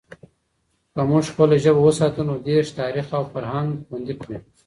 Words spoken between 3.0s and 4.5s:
او فرهنگ خوندي کړي.